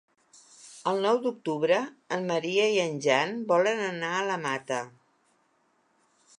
El 0.91 1.01
nou 1.03 1.19
d'octubre 1.25 1.77
en 2.17 2.25
Maria 2.33 2.65
i 2.77 2.81
en 2.85 2.97
Jan 3.09 3.37
volen 3.55 3.85
anar 3.91 4.11
a 4.23 4.27
la 4.33 4.41
Mata. 4.49 4.83